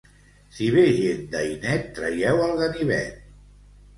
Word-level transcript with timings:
Si 0.59 0.69
ve 0.75 0.85
gent 0.99 1.19
d'Ainet, 1.35 1.85
traieu 1.99 2.41
el 2.47 2.57
ganivet. 2.63 3.23